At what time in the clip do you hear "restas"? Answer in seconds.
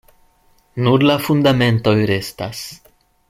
2.13-2.65